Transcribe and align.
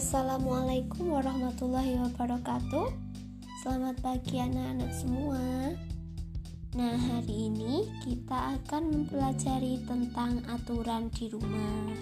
Assalamualaikum 0.00 1.12
warahmatullahi 1.12 2.00
wabarakatuh. 2.00 2.88
Selamat 3.60 4.00
pagi 4.00 4.40
anak-anak 4.40 4.96
semua. 4.96 5.76
Nah, 6.72 6.96
hari 6.96 7.52
ini 7.52 7.84
kita 8.00 8.56
akan 8.56 8.96
mempelajari 8.96 9.84
tentang 9.84 10.40
aturan 10.48 11.12
di 11.12 11.28
rumah. 11.28 11.92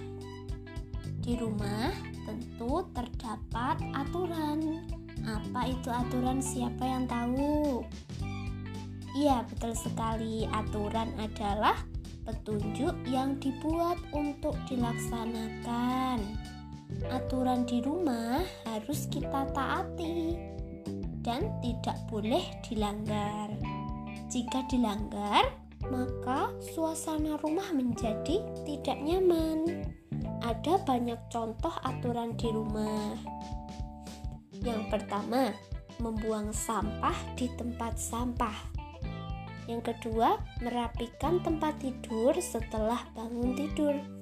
Di 1.26 1.42
rumah 1.42 1.90
tentu 2.22 2.86
terdapat 2.94 3.82
aturan. 3.90 4.78
Apa 5.26 5.66
itu 5.66 5.90
aturan? 5.90 6.38
Siapa 6.38 6.86
yang 6.86 7.10
tahu? 7.10 7.82
Iya, 9.18 9.42
betul 9.50 9.74
sekali. 9.74 10.46
Aturan 10.54 11.18
adalah 11.18 11.74
petunjuk 12.22 12.94
yang 13.10 13.42
dibuat 13.42 13.98
untuk 14.14 14.54
dilaksanakan 14.70 16.22
aturan 17.08 17.68
di 17.68 17.80
rumah 17.84 18.40
harus 18.68 19.08
kita 19.08 19.48
taati 19.52 20.36
dan 21.22 21.48
tidak 21.60 21.98
boleh 22.08 22.42
dilanggar. 22.64 23.52
Jika 24.28 24.64
dilanggar, 24.68 25.44
maka 25.88 26.52
suasana 26.72 27.40
rumah 27.40 27.68
menjadi 27.72 28.44
tidak 28.64 28.98
nyaman. 29.00 29.88
Ada 30.44 30.80
banyak 30.84 31.20
contoh 31.28 31.72
aturan 31.84 32.36
di 32.36 32.48
rumah. 32.52 33.16
Yang 34.58 34.82
pertama, 34.90 35.52
membuang 36.00 36.50
sampah 36.52 37.14
di 37.34 37.50
tempat 37.56 37.96
sampah. 37.98 38.56
Yang 39.68 39.92
kedua, 39.92 40.40
merapikan 40.64 41.44
tempat 41.44 41.76
tidur 41.80 42.32
setelah 42.40 43.04
bangun 43.12 43.52
tidur. 43.52 44.17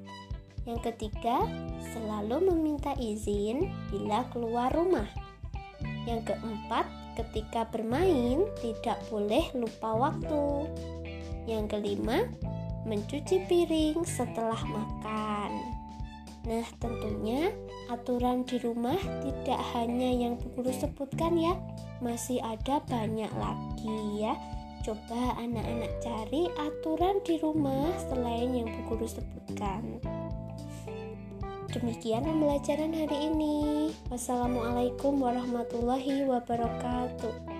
Yang 0.66 0.92
ketiga, 0.92 1.46
selalu 1.94 2.50
meminta 2.50 2.90
izin 2.98 3.70
bila 3.88 4.26
keluar 4.34 4.74
rumah. 4.74 5.06
Yang 6.10 6.34
keempat, 6.34 6.86
ketika 7.14 7.70
bermain 7.70 8.42
tidak 8.58 8.98
boleh 9.06 9.46
lupa 9.54 9.94
waktu. 9.94 10.66
Yang 11.46 11.78
kelima, 11.78 12.26
mencuci 12.82 13.46
piring 13.46 14.02
setelah 14.02 14.58
makan. 14.66 15.50
Nah, 16.46 16.66
tentunya 16.78 17.50
aturan 17.90 18.46
di 18.46 18.62
rumah 18.62 18.98
tidak 19.22 19.58
hanya 19.74 20.10
yang 20.14 20.38
Guru 20.54 20.70
sebutkan 20.70 21.34
ya, 21.34 21.58
masih 21.98 22.38
ada 22.38 22.78
banyak 22.86 23.30
lagi 23.34 24.22
ya. 24.22 24.38
Coba 24.86 25.34
anak-anak 25.42 25.98
cari 25.98 26.46
aturan 26.54 27.18
di 27.26 27.42
rumah 27.42 27.90
selain 28.06 28.54
yang 28.54 28.70
Guru 28.86 29.10
sebutkan. 29.10 29.98
Demikian 31.72 32.24
pembelajaran 32.24 32.94
hari 32.94 33.28
ini. 33.28 33.56
Wassalamualaikum 34.08 35.20
warahmatullahi 35.20 36.24
wabarakatuh. 36.24 37.55